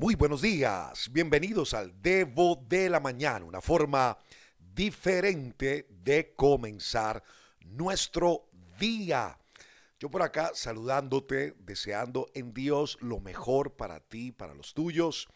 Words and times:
Muy 0.00 0.14
buenos 0.14 0.42
días, 0.42 1.10
bienvenidos 1.10 1.74
al 1.74 2.00
Devo 2.00 2.64
de 2.68 2.88
la 2.88 3.00
Mañana, 3.00 3.44
una 3.44 3.60
forma 3.60 4.16
diferente 4.60 5.88
de 5.90 6.34
comenzar 6.36 7.24
nuestro 7.62 8.48
día. 8.78 9.36
Yo 9.98 10.08
por 10.08 10.22
acá 10.22 10.52
saludándote, 10.54 11.56
deseando 11.58 12.30
en 12.34 12.54
Dios 12.54 12.96
lo 13.00 13.18
mejor 13.18 13.74
para 13.74 13.98
ti, 13.98 14.30
para 14.30 14.54
los 14.54 14.72
tuyos. 14.72 15.26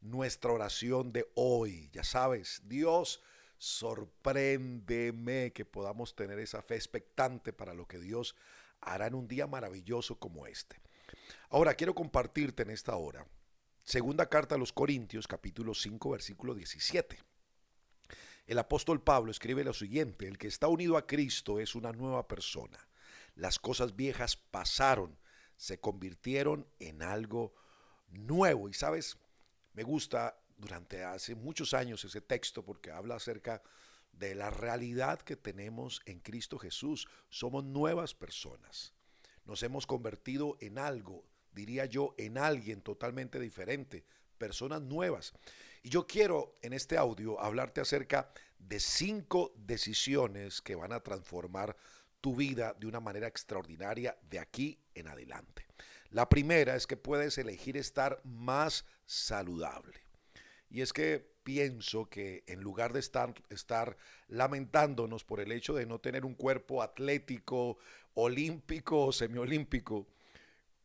Nuestra 0.00 0.50
oración 0.50 1.12
de 1.12 1.30
hoy, 1.36 1.88
ya 1.92 2.02
sabes, 2.02 2.62
Dios, 2.64 3.22
sorpréndeme 3.56 5.52
que 5.52 5.64
podamos 5.64 6.16
tener 6.16 6.40
esa 6.40 6.60
fe 6.60 6.74
expectante 6.74 7.52
para 7.52 7.72
lo 7.72 7.86
que 7.86 8.00
Dios 8.00 8.34
hará 8.80 9.06
en 9.06 9.14
un 9.14 9.28
día 9.28 9.46
maravilloso 9.46 10.18
como 10.18 10.48
este. 10.48 10.80
Ahora 11.50 11.74
quiero 11.74 11.94
compartirte 11.94 12.64
en 12.64 12.70
esta 12.70 12.96
hora 12.96 13.24
Segunda 13.88 14.28
carta 14.28 14.54
a 14.54 14.58
los 14.58 14.74
Corintios, 14.74 15.26
capítulo 15.26 15.72
5, 15.72 16.10
versículo 16.10 16.54
17. 16.54 17.18
El 18.46 18.58
apóstol 18.58 19.02
Pablo 19.02 19.30
escribe 19.30 19.64
lo 19.64 19.72
siguiente, 19.72 20.28
el 20.28 20.36
que 20.36 20.46
está 20.46 20.68
unido 20.68 20.98
a 20.98 21.06
Cristo 21.06 21.58
es 21.58 21.74
una 21.74 21.92
nueva 21.92 22.28
persona. 22.28 22.86
Las 23.34 23.58
cosas 23.58 23.96
viejas 23.96 24.36
pasaron, 24.36 25.18
se 25.56 25.80
convirtieron 25.80 26.68
en 26.78 27.02
algo 27.02 27.54
nuevo. 28.10 28.68
Y 28.68 28.74
sabes, 28.74 29.16
me 29.72 29.84
gusta 29.84 30.38
durante 30.58 31.02
hace 31.02 31.34
muchos 31.34 31.72
años 31.72 32.04
ese 32.04 32.20
texto 32.20 32.62
porque 32.62 32.90
habla 32.90 33.14
acerca 33.14 33.62
de 34.12 34.34
la 34.34 34.50
realidad 34.50 35.22
que 35.22 35.36
tenemos 35.36 36.02
en 36.04 36.20
Cristo 36.20 36.58
Jesús. 36.58 37.08
Somos 37.30 37.64
nuevas 37.64 38.14
personas. 38.14 38.92
Nos 39.46 39.62
hemos 39.62 39.86
convertido 39.86 40.58
en 40.60 40.78
algo 40.78 41.24
diría 41.52 41.86
yo, 41.86 42.14
en 42.18 42.38
alguien 42.38 42.80
totalmente 42.80 43.38
diferente, 43.38 44.04
personas 44.38 44.82
nuevas. 44.82 45.32
Y 45.82 45.90
yo 45.90 46.06
quiero 46.06 46.58
en 46.62 46.72
este 46.72 46.96
audio 46.96 47.40
hablarte 47.40 47.80
acerca 47.80 48.30
de 48.58 48.80
cinco 48.80 49.52
decisiones 49.56 50.60
que 50.60 50.74
van 50.74 50.92
a 50.92 51.00
transformar 51.00 51.76
tu 52.20 52.34
vida 52.34 52.74
de 52.78 52.86
una 52.86 53.00
manera 53.00 53.28
extraordinaria 53.28 54.16
de 54.28 54.38
aquí 54.38 54.78
en 54.94 55.08
adelante. 55.08 55.66
La 56.10 56.28
primera 56.28 56.74
es 56.74 56.86
que 56.86 56.96
puedes 56.96 57.38
elegir 57.38 57.76
estar 57.76 58.20
más 58.24 58.84
saludable. 59.06 60.00
Y 60.70 60.80
es 60.80 60.92
que 60.92 61.38
pienso 61.44 62.08
que 62.08 62.44
en 62.46 62.60
lugar 62.60 62.92
de 62.92 63.00
estar, 63.00 63.34
estar, 63.48 63.96
lamentándonos 64.26 65.24
por 65.24 65.40
el 65.40 65.52
hecho 65.52 65.74
de 65.74 65.86
no 65.86 65.98
tener 65.98 66.24
un 66.24 66.34
cuerpo 66.34 66.82
atlético, 66.82 67.78
olímpico 68.14 69.06
o 69.06 69.12
semiolímpico, 69.12 70.06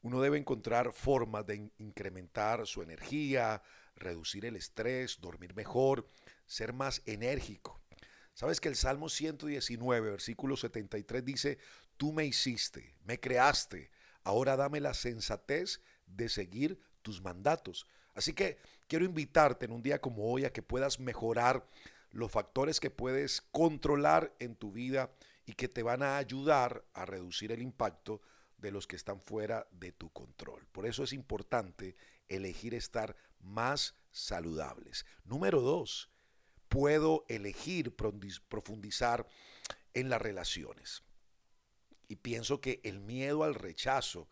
uno 0.03 0.21
debe 0.21 0.37
encontrar 0.37 0.91
formas 0.91 1.45
de 1.45 1.71
incrementar 1.79 2.67
su 2.67 2.81
energía, 2.81 3.63
reducir 3.95 4.45
el 4.45 4.57
estrés, 4.57 5.19
dormir 5.21 5.55
mejor, 5.55 6.07
ser 6.45 6.73
más 6.73 7.01
enérgico. 7.05 7.81
Sabes 8.33 8.59
que 8.59 8.67
el 8.67 8.75
Salmo 8.75 9.07
119, 9.09 10.11
versículo 10.11 10.57
73 10.57 11.23
dice, 11.23 11.57
tú 11.97 12.11
me 12.11 12.25
hiciste, 12.25 12.95
me 13.05 13.19
creaste, 13.19 13.91
ahora 14.23 14.57
dame 14.57 14.81
la 14.81 14.93
sensatez 14.93 15.81
de 16.05 16.27
seguir 16.27 16.79
tus 17.01 17.21
mandatos. 17.21 17.87
Así 18.13 18.33
que 18.33 18.57
quiero 18.87 19.05
invitarte 19.05 19.65
en 19.65 19.71
un 19.71 19.81
día 19.81 20.01
como 20.01 20.29
hoy 20.29 20.43
a 20.43 20.51
que 20.51 20.61
puedas 20.61 20.99
mejorar 20.99 21.65
los 22.11 22.29
factores 22.29 22.79
que 22.79 22.89
puedes 22.89 23.41
controlar 23.51 24.35
en 24.39 24.55
tu 24.55 24.73
vida 24.73 25.11
y 25.45 25.53
que 25.53 25.69
te 25.69 25.81
van 25.81 26.03
a 26.03 26.17
ayudar 26.17 26.83
a 26.93 27.05
reducir 27.05 27.51
el 27.53 27.61
impacto 27.61 28.21
de 28.64 28.72
los 28.72 28.88
que 28.88 28.95
están 28.95 29.19
fuera 29.19 29.67
de 29.72 29.92
tu 29.92 30.09
control. 30.11 30.66
Por 30.72 30.88
eso 30.88 31.03
es 31.03 31.11
importante 31.11 31.95
elegir 32.30 32.73
estar 32.73 33.16
más 33.42 33.94
saludables. 34.09 35.05
Número 35.25 35.59
dos, 35.59 36.09
puedo 36.70 37.25
elegir 37.28 37.94
profundizar 37.95 39.28
en 39.94 40.09
las 40.09 40.22
relaciones. 40.22 41.04
Y 42.08 42.15
pienso 42.15 42.61
que 42.61 42.80
el 42.86 43.02
miedo 43.02 43.43
al 43.43 43.54
rechazo 43.54 44.30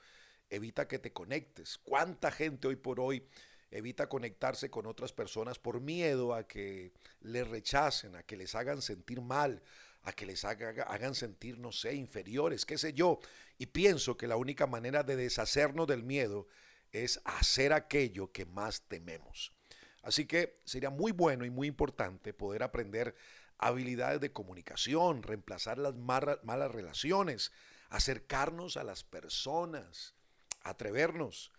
evita 0.49 0.87
que 0.87 0.97
te 0.97 1.11
conectes. 1.11 1.77
¿Cuánta 1.77 2.31
gente 2.31 2.69
hoy 2.69 2.77
por 2.77 3.01
hoy 3.01 3.27
evita 3.69 4.07
conectarse 4.07 4.69
con 4.69 4.85
otras 4.85 5.11
personas 5.11 5.59
por 5.59 5.81
miedo 5.81 6.33
a 6.33 6.47
que 6.47 6.93
les 7.19 7.45
rechacen, 7.47 8.15
a 8.15 8.23
que 8.23 8.37
les 8.37 8.55
hagan 8.55 8.81
sentir 8.81 9.19
mal, 9.19 9.61
a 10.03 10.13
que 10.13 10.25
les 10.25 10.43
hagan 10.45 11.15
sentir, 11.15 11.59
no 11.59 11.71
sé, 11.71 11.93
inferiores, 11.93 12.65
qué 12.65 12.77
sé 12.77 12.93
yo. 12.93 13.19
Y 13.57 13.67
pienso 13.67 14.17
que 14.17 14.27
la 14.27 14.37
única 14.37 14.67
manera 14.67 15.03
de 15.03 15.15
deshacernos 15.15 15.87
del 15.87 16.03
miedo 16.03 16.47
es 16.91 17.21
hacer 17.23 17.73
aquello 17.73 18.31
que 18.31 18.45
más 18.45 18.81
tememos. 18.81 19.53
Así 20.01 20.25
que 20.25 20.59
sería 20.65 20.89
muy 20.89 21.11
bueno 21.11 21.45
y 21.45 21.49
muy 21.49 21.67
importante 21.67 22.33
poder 22.33 22.63
aprender 22.63 23.15
habilidades 23.59 24.19
de 24.19 24.33
comunicación, 24.33 25.21
reemplazar 25.21 25.77
las 25.77 25.95
malas 25.95 26.71
relaciones, 26.71 27.51
acercarnos 27.89 28.77
a 28.77 28.83
las 28.83 29.03
personas, 29.03 30.15
atrevernos, 30.63 31.51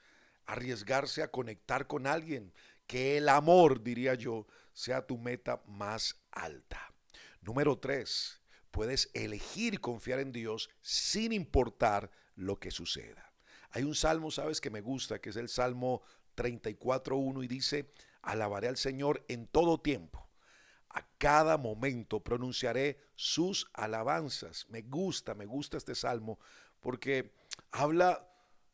arriesgarse 0.46 1.22
a 1.22 1.30
conectar 1.30 1.86
con 1.86 2.08
alguien, 2.08 2.52
que 2.88 3.18
el 3.18 3.28
amor, 3.28 3.82
diría 3.82 4.14
yo, 4.14 4.46
sea 4.72 5.06
tu 5.06 5.18
meta 5.18 5.62
más 5.66 6.20
alta. 6.32 6.91
Número 7.42 7.76
tres, 7.78 8.40
puedes 8.70 9.10
elegir 9.14 9.80
confiar 9.80 10.20
en 10.20 10.32
Dios 10.32 10.70
sin 10.80 11.32
importar 11.32 12.10
lo 12.36 12.58
que 12.58 12.70
suceda. 12.70 13.32
Hay 13.70 13.82
un 13.82 13.94
salmo, 13.94 14.30
sabes, 14.30 14.60
que 14.60 14.70
me 14.70 14.80
gusta, 14.80 15.20
que 15.20 15.30
es 15.30 15.36
el 15.36 15.48
Salmo 15.48 16.02
34.1 16.36 17.44
y 17.44 17.48
dice, 17.48 17.90
alabaré 18.22 18.68
al 18.68 18.76
Señor 18.76 19.24
en 19.28 19.46
todo 19.46 19.80
tiempo. 19.80 20.28
A 20.90 21.06
cada 21.18 21.56
momento 21.56 22.20
pronunciaré 22.20 22.98
sus 23.16 23.68
alabanzas. 23.72 24.66
Me 24.68 24.82
gusta, 24.82 25.34
me 25.34 25.46
gusta 25.46 25.78
este 25.78 25.94
salmo 25.94 26.38
porque 26.80 27.34
habla 27.70 28.28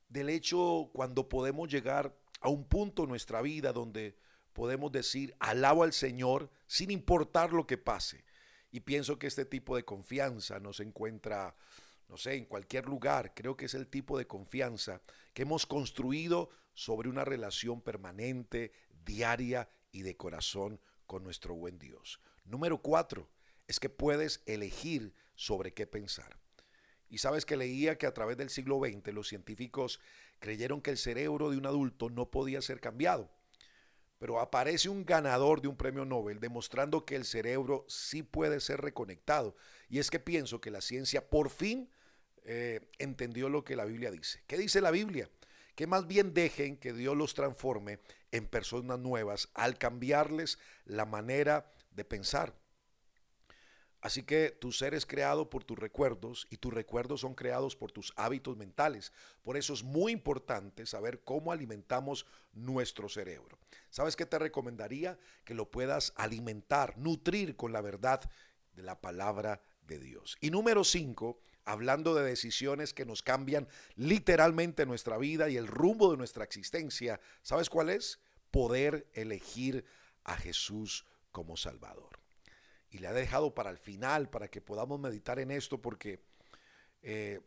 del 0.09 0.28
hecho 0.28 0.91
cuando 0.93 1.28
podemos 1.28 1.69
llegar 1.71 2.15
a 2.41 2.49
un 2.49 2.65
punto 2.65 3.05
en 3.05 3.11
nuestra 3.11 3.41
vida 3.41 3.73
donde 3.73 4.17
podemos 4.53 4.91
decir, 4.91 5.34
alabo 5.39 5.84
al 5.84 5.93
Señor 5.93 6.51
sin 6.67 6.91
importar 6.91 7.53
lo 7.53 7.67
que 7.67 7.78
pase. 7.78 8.25
Y 8.71 8.81
pienso 8.81 9.19
que 9.19 9.27
este 9.27 9.45
tipo 9.45 9.77
de 9.77 9.84
confianza 9.84 10.61
no 10.61 10.73
se 10.73 10.83
encuentra, 10.83 11.56
no 12.09 12.17
sé, 12.17 12.34
en 12.34 12.45
cualquier 12.45 12.87
lugar. 12.87 13.33
Creo 13.34 13.56
que 13.56 13.67
es 13.67 13.75
el 13.75 13.89
tipo 13.89 14.19
de 14.19 14.27
confianza 14.27 15.01
que 15.33 15.43
hemos 15.43 15.67
construido 15.67 16.51
sobre 16.75 17.09
una 17.09 17.25
relación 17.25 17.81
permanente, 17.81 18.73
diaria 19.05 19.69
y 19.91 20.03
de 20.03 20.17
corazón 20.17 20.81
con 21.07 21.25
nuestro 21.25 21.55
buen 21.55 21.78
Dios. 21.78 22.21
Número 22.45 22.81
cuatro, 22.83 23.31
es 23.67 23.81
que 23.81 23.91
puedes 23.91 24.43
elegir 24.47 25.15
sobre 25.34 25.73
qué 25.73 25.87
pensar. 25.87 26.39
Y 27.09 27.19
sabes 27.19 27.47
que 27.47 27.57
leía 27.57 27.97
que 27.97 28.07
a 28.07 28.12
través 28.12 28.37
del 28.37 28.51
siglo 28.51 28.78
XX 28.78 29.15
los 29.15 29.28
científicos 29.28 30.01
creyeron 30.39 30.83
que 30.83 30.91
el 30.91 30.99
cerebro 30.99 31.51
de 31.51 31.57
un 31.57 31.67
adulto 31.67 32.11
no 32.11 32.31
podía 32.31 32.61
ser 32.61 32.81
cambiado. 32.81 33.31
Pero 34.19 34.41
aparece 34.41 34.89
un 34.89 35.05
ganador 35.05 35.61
de 35.61 35.69
un 35.69 35.77
premio 35.77 36.05
Nobel 36.05 36.41
demostrando 36.41 37.05
que 37.05 37.17
el 37.17 37.25
cerebro 37.25 37.84
sí 37.89 38.23
puede 38.23 38.61
ser 38.61 38.81
reconectado. 38.81 39.55
Y 39.89 39.99
es 39.99 40.11
que 40.11 40.19
pienso 40.19 40.61
que 40.61 40.71
la 40.71 40.81
ciencia 40.81 41.29
por 41.29 41.51
fin 41.51 41.89
eh, 42.45 42.81
entendió 42.99 43.49
lo 43.49 43.65
que 43.65 43.77
la 43.77 43.84
Biblia 43.84 44.11
dice. 44.11 44.43
¿Qué 44.47 44.57
dice 44.57 44.81
la 44.81 44.91
Biblia? 44.91 45.31
Que 45.75 45.87
más 45.87 46.07
bien 46.07 46.34
dejen 46.34 46.77
que 46.77 46.93
Dios 46.93 47.17
los 47.17 47.34
transforme 47.34 48.01
en 48.33 48.47
personas 48.47 48.99
nuevas 48.99 49.49
al 49.55 49.78
cambiarles 49.78 50.59
la 50.84 51.05
manera 51.05 51.71
de 51.93 52.05
pensar. 52.05 52.55
Así 54.01 54.23
que 54.23 54.51
tu 54.51 54.71
ser 54.71 54.95
es 54.95 55.07
creado 55.07 55.51
por 55.51 55.65
tus 55.65 55.78
recuerdos 55.78 56.47
y 56.51 56.59
tus 56.59 56.73
recuerdos 56.73 57.23
son 57.23 57.34
creados 57.34 57.75
por 57.75 57.91
tus 57.91 58.12
hábitos 58.17 58.57
mentales. 58.57 59.12
Por 59.43 59.57
eso 59.57 59.75
es 59.75 59.83
muy 59.83 60.12
importante 60.12 60.87
saber 60.87 61.23
cómo 61.25 61.51
alimentamos 61.51 62.25
nuestro 62.53 63.09
cerebro. 63.09 63.59
¿Sabes 63.91 64.17
qué 64.17 64.27
te 64.27 64.39
recomendaría? 64.39 65.19
Que 65.45 65.55
lo 65.55 65.71
puedas 65.71 66.13
alimentar, 66.17 66.99
nutrir 66.99 67.57
con 67.57 67.73
la 67.73 67.81
verdad 67.81 68.21
de 68.75 68.83
la 68.83 69.01
palabra 69.01 69.63
de 69.87 69.99
Dios. 69.99 70.37
Y 70.41 70.51
número 70.51 70.85
cinco, 70.85 71.41
hablando 71.65 72.15
de 72.15 72.25
decisiones 72.25 72.95
que 72.95 73.07
nos 73.07 73.23
cambian 73.23 73.69
literalmente 73.97 74.87
nuestra 74.87 75.19
vida 75.19 75.49
y 75.49 75.57
el 75.57 75.67
rumbo 75.67 76.11
de 76.11 76.17
nuestra 76.17 76.45
existencia, 76.45 77.21
¿sabes 77.43 77.71
cuál 77.71 77.89
es? 77.89 78.21
Poder 78.51 79.09
elegir 79.15 79.85
a 80.25 80.37
Jesús 80.37 81.07
como 81.33 81.57
Salvador 81.57 82.19
y 82.91 82.99
le 82.99 83.09
ha 83.09 83.13
dejado 83.13 83.55
para 83.55 83.71
el 83.71 83.79
final, 83.79 84.31
para 84.31 84.49
que 84.49 84.61
podamos 84.61 84.99
meditar 84.99 85.39
en 85.39 85.51
esto, 85.51 85.81
porque 85.81 86.23
eh, 87.03 87.41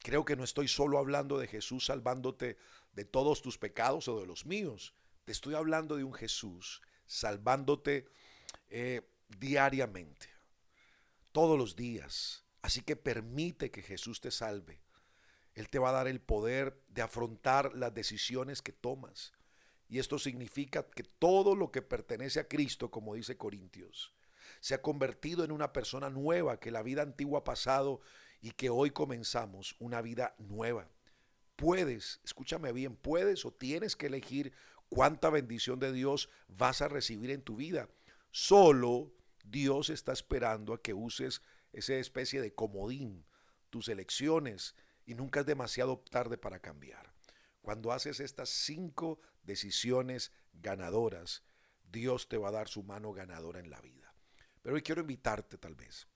creo 0.00 0.24
que 0.24 0.36
no 0.36 0.44
estoy 0.44 0.68
solo 0.68 0.98
hablando 0.98 1.38
de 1.38 1.46
Jesús 1.46 1.86
salvándote 1.86 2.56
de 2.92 3.04
todos 3.04 3.42
tus 3.42 3.58
pecados 3.58 4.08
o 4.08 4.20
de 4.20 4.26
los 4.26 4.46
míos. 4.46 4.94
Te 5.24 5.32
estoy 5.32 5.54
hablando 5.54 5.96
de 5.96 6.04
un 6.04 6.12
Jesús 6.12 6.82
salvándote 7.06 8.06
eh, 8.68 9.02
diariamente, 9.38 10.28
todos 11.32 11.58
los 11.58 11.76
días. 11.76 12.44
Así 12.60 12.82
que 12.82 12.96
permite 12.96 13.70
que 13.70 13.82
Jesús 13.82 14.20
te 14.20 14.30
salve. 14.30 14.80
Él 15.54 15.68
te 15.68 15.78
va 15.78 15.90
a 15.90 15.92
dar 15.92 16.08
el 16.08 16.20
poder 16.20 16.82
de 16.88 17.02
afrontar 17.02 17.74
las 17.74 17.94
decisiones 17.94 18.62
que 18.62 18.72
tomas. 18.72 19.32
Y 19.88 19.98
esto 19.98 20.18
significa 20.18 20.86
que 20.90 21.04
todo 21.04 21.54
lo 21.54 21.70
que 21.70 21.82
pertenece 21.82 22.40
a 22.40 22.48
Cristo, 22.48 22.90
como 22.90 23.14
dice 23.14 23.36
Corintios, 23.36 24.14
se 24.60 24.74
ha 24.74 24.82
convertido 24.82 25.44
en 25.44 25.52
una 25.52 25.72
persona 25.72 26.10
nueva, 26.10 26.58
que 26.58 26.70
la 26.70 26.82
vida 26.82 27.02
antigua 27.02 27.40
ha 27.40 27.44
pasado 27.44 28.00
y 28.40 28.52
que 28.52 28.70
hoy 28.70 28.90
comenzamos 28.90 29.76
una 29.78 30.02
vida 30.02 30.34
nueva. 30.38 30.88
Puedes, 31.56 32.20
escúchame 32.24 32.72
bien, 32.72 32.96
puedes 32.96 33.44
o 33.44 33.52
tienes 33.52 33.94
que 33.94 34.06
elegir 34.06 34.52
cuánta 34.94 35.28
bendición 35.28 35.80
de 35.80 35.92
Dios 35.92 36.28
vas 36.46 36.80
a 36.80 36.86
recibir 36.86 37.32
en 37.32 37.42
tu 37.42 37.56
vida. 37.56 37.88
Solo 38.30 39.12
Dios 39.44 39.90
está 39.90 40.12
esperando 40.12 40.72
a 40.72 40.80
que 40.80 40.94
uses 40.94 41.42
esa 41.72 41.94
especie 41.94 42.40
de 42.40 42.54
comodín, 42.54 43.26
tus 43.70 43.88
elecciones, 43.88 44.76
y 45.04 45.14
nunca 45.14 45.40
es 45.40 45.46
demasiado 45.46 45.98
tarde 45.98 46.38
para 46.38 46.60
cambiar. 46.60 47.12
Cuando 47.60 47.90
haces 47.90 48.20
estas 48.20 48.50
cinco 48.50 49.20
decisiones 49.42 50.30
ganadoras, 50.52 51.42
Dios 51.90 52.28
te 52.28 52.38
va 52.38 52.50
a 52.50 52.52
dar 52.52 52.68
su 52.68 52.84
mano 52.84 53.12
ganadora 53.12 53.58
en 53.58 53.70
la 53.70 53.80
vida. 53.80 54.14
Pero 54.62 54.76
hoy 54.76 54.82
quiero 54.82 55.00
invitarte 55.00 55.58
tal 55.58 55.74
vez. 55.74 56.06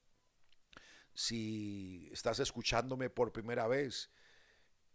Si 1.14 2.08
estás 2.12 2.38
escuchándome 2.38 3.10
por 3.10 3.32
primera 3.32 3.66
vez 3.66 4.12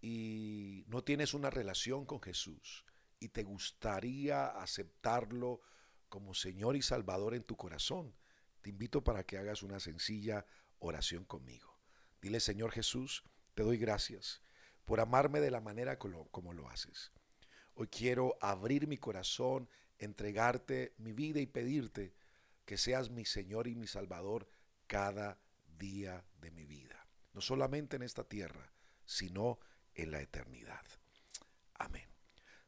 y 0.02 0.86
no 0.88 1.04
tienes 1.04 1.34
una 1.34 1.50
relación 1.50 2.06
con 2.06 2.22
Jesús 2.22 2.86
y 3.24 3.30
te 3.30 3.44
gustaría 3.44 4.48
aceptarlo 4.48 5.62
como 6.10 6.34
Señor 6.34 6.76
y 6.76 6.82
Salvador 6.82 7.34
en 7.34 7.44
tu 7.44 7.56
corazón, 7.56 8.14
te 8.62 8.70
invito 8.70 9.04
para 9.04 9.26
que 9.26 9.38
hagas 9.38 9.64
una 9.64 9.80
sencilla 9.80 10.46
oración 10.80 11.24
conmigo. 11.24 11.80
Dile, 12.22 12.42
Señor 12.42 12.72
Jesús, 12.72 13.24
te 13.54 13.64
doy 13.64 13.78
gracias 13.78 14.42
por 14.84 15.00
amarme 15.00 15.40
de 15.40 15.52
la 15.52 15.62
manera 15.62 15.98
como 15.98 16.54
lo, 16.54 16.70
haces. 16.70 17.14
Hoy 17.76 17.88
quiero 17.88 18.38
abrir 18.42 18.88
mi 18.88 18.98
corazón, 18.98 19.70
entregarte 19.98 20.94
mi 20.98 21.14
vida 21.14 21.40
y 21.40 21.46
pedirte 21.46 22.14
que 22.66 22.78
seas 22.78 23.10
mi 23.10 23.24
Señor 23.24 23.68
y 23.68 23.76
mi 23.76 23.88
Salvador 23.88 24.50
cada 24.86 25.40
día 25.66 26.26
de 26.42 26.52
mi 26.52 26.66
vida. 26.66 27.08
No 27.34 27.40
solamente 27.40 27.96
en 27.96 28.04
esta 28.04 28.26
tierra, 28.26 28.72
sino 29.06 29.60
en 29.94 30.12
la 30.12 30.22
eternidad. 30.22 30.86
Amén. 31.76 32.13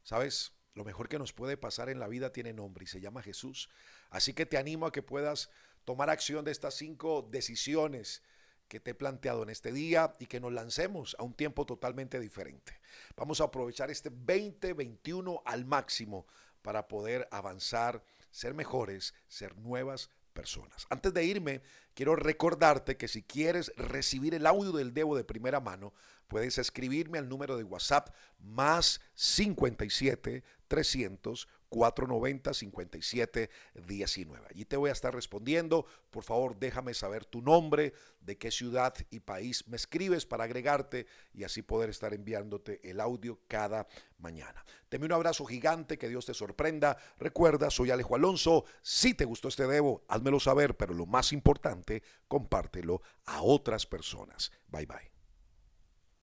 ¿Sabes? 0.06 0.54
Lo 0.76 0.86
mejor 0.86 1.10
que 1.10 1.18
nos 1.18 1.34
puede 1.34 1.58
pasar 1.58 1.90
en 1.90 2.00
la 2.00 2.08
vida 2.08 2.32
tiene 2.32 2.54
nombre 2.54 2.84
y 2.84 2.88
se 2.88 3.02
llama 3.02 3.24
Jesús. 3.24 3.70
Así 4.12 4.34
que 4.34 4.46
te 4.46 4.58
animo 4.58 4.86
a 4.86 4.92
que 4.92 5.02
puedas 5.02 5.50
tomar 5.84 6.10
acción 6.10 6.46
de 6.46 6.52
estas 6.52 6.76
cinco 6.76 7.28
decisiones 7.32 8.22
que 8.68 8.80
te 8.80 8.92
he 8.92 8.96
planteado 8.96 9.42
en 9.42 9.50
este 9.50 9.72
día 9.72 10.14
y 10.20 10.28
que 10.28 10.40
nos 10.40 10.54
lancemos 10.54 11.16
a 11.18 11.24
un 11.24 11.34
tiempo 11.34 11.66
totalmente 11.66 12.20
diferente. 12.20 12.80
Vamos 13.18 13.42
a 13.42 13.46
aprovechar 13.46 13.90
este 13.90 14.12
2021 14.12 15.42
al 15.44 15.66
máximo 15.66 16.28
para 16.62 16.88
poder 16.88 17.28
avanzar, 17.32 18.04
ser 18.30 18.54
mejores, 18.54 19.16
ser 19.28 19.58
nuevas 19.58 20.12
personas. 20.36 20.86
Antes 20.92 21.12
de 21.16 21.24
irme, 21.24 21.64
quiero 21.96 22.16
recordarte 22.16 22.98
que 22.98 23.08
si 23.08 23.24
quieres 23.24 23.72
recibir 23.78 24.36
el 24.36 24.46
audio 24.46 24.72
del 24.72 24.94
Debo 24.94 25.18
de 25.18 25.24
primera 25.24 25.60
mano, 25.60 25.94
puedes 26.28 26.60
escribirme 26.60 27.18
al 27.18 27.28
número 27.28 27.58
de 27.58 27.64
WhatsApp 27.64 28.14
más 28.40 29.02
57 29.16 30.44
300 30.68 31.48
490-5719. 31.76 34.48
Allí 34.50 34.66
te 34.66 34.78
voy 34.78 34.90
a 34.90 34.94
estar 34.94 35.14
respondiendo. 35.14 35.86
Por 36.10 36.24
favor, 36.24 36.58
déjame 36.58 36.94
saber 36.94 37.26
tu 37.26 37.42
nombre, 37.42 37.94
de 38.22 38.38
qué 38.38 38.50
ciudad 38.50 38.94
y 39.12 39.20
país 39.20 39.68
me 39.68 39.76
escribes 39.76 40.26
para 40.26 40.46
agregarte 40.46 41.06
y 41.34 41.44
así 41.44 41.62
poder 41.62 41.90
estar 41.90 42.14
enviándote 42.14 42.80
el 42.90 43.02
audio 43.02 43.42
cada 43.48 43.88
mañana. 44.18 44.64
Deme 44.90 45.06
un 45.06 45.12
abrazo 45.12 45.46
gigante, 45.46 45.98
que 45.98 46.10
Dios 46.10 46.26
te 46.26 46.34
sorprenda. 46.34 46.98
Recuerda, 47.18 47.70
soy 47.70 47.92
Alejo 47.92 48.16
Alonso. 48.16 48.64
Si 48.82 49.14
te 49.14 49.26
gustó 49.26 49.50
este 49.50 49.68
debo, 49.68 50.06
házmelo 50.08 50.40
saber, 50.40 50.78
pero 50.78 50.94
lo 50.94 51.06
más 51.06 51.34
importante, 51.34 52.02
compártelo 52.28 53.02
a 53.26 53.42
otras 53.42 53.86
personas. 53.86 54.54
Bye 54.70 54.86
bye. 54.86 55.15